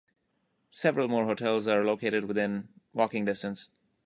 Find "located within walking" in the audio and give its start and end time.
1.85-3.23